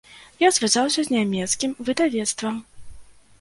[0.43, 2.59] Я звязаўся з нямецкім выдавецтвам.